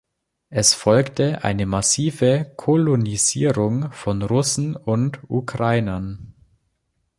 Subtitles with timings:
[0.49, 6.33] Es folgte eine massive Kolonisierung von Russen und Ukrainern.